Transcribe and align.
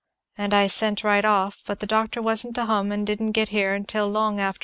And 0.35 0.51
I 0.51 0.65
sent 0.65 1.03
right 1.03 1.23
off, 1.23 1.61
but 1.67 1.79
the 1.79 1.85
doctor 1.85 2.23
wa'n't 2.23 2.55
to 2.55 2.65
hum, 2.65 2.91
and 2.91 3.05
didn't 3.05 3.33
get 3.33 3.49
here 3.49 3.79
till 3.83 4.09
long 4.09 4.39
after. 4.39 4.59